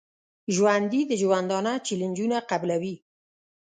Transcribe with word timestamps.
ژوندي 0.55 1.01
د 1.09 1.11
ژوندانه 1.21 1.73
چیلنجونه 1.85 2.37
قبلوي 2.49 2.95